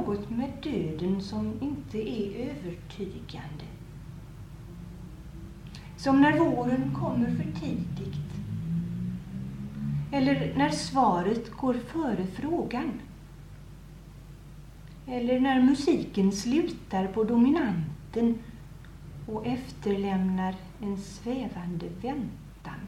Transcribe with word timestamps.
något 0.00 0.30
med 0.30 0.50
döden 0.62 1.22
som 1.22 1.52
inte 1.60 1.98
är 1.98 2.50
övertygande. 2.50 3.64
Som 5.96 6.20
när 6.20 6.38
våren 6.38 6.94
kommer 7.00 7.26
för 7.26 7.60
tidigt. 7.60 8.16
Eller 10.12 10.54
när 10.56 10.70
svaret 10.70 11.50
går 11.50 11.74
före 11.74 12.26
frågan. 12.26 12.92
Eller 15.06 15.40
när 15.40 15.62
musiken 15.62 16.32
slutar 16.32 17.06
på 17.06 17.24
dominanten 17.24 18.38
och 19.26 19.46
efterlämnar 19.46 20.54
en 20.82 20.98
svävande 20.98 21.86
väntan. 22.02 22.80